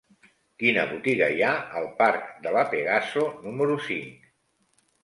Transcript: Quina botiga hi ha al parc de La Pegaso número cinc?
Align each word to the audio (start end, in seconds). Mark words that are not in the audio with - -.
Quina 0.63 0.85
botiga 0.93 1.27
hi 1.35 1.45
ha 1.49 1.53
al 1.81 1.87
parc 2.01 2.27
de 2.47 2.57
La 2.59 2.67
Pegaso 2.73 3.31
número 3.47 3.79
cinc? 3.93 4.31